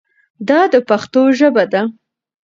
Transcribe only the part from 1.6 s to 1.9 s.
ده.